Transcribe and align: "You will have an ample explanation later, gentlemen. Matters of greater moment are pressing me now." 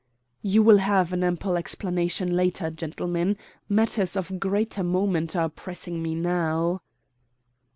"You 0.41 0.63
will 0.63 0.79
have 0.79 1.13
an 1.13 1.23
ample 1.23 1.57
explanation 1.57 2.35
later, 2.35 2.71
gentlemen. 2.71 3.37
Matters 3.69 4.15
of 4.15 4.39
greater 4.39 4.81
moment 4.81 5.35
are 5.35 5.47
pressing 5.47 6.01
me 6.01 6.15
now." 6.15 6.81